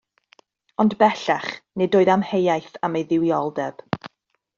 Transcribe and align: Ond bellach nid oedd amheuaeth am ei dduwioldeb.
Ond 0.83 0.93
bellach 1.01 1.51
nid 1.81 1.97
oedd 1.99 2.11
amheuaeth 2.15 2.79
am 2.87 2.97
ei 2.99 3.05
dduwioldeb. 3.09 3.85